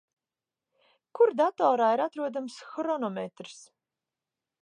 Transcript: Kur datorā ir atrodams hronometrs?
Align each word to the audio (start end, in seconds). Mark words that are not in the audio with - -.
Kur 1.19 1.33
datorā 1.41 1.91
ir 1.97 2.03
atrodams 2.07 2.57
hronometrs? 2.71 3.63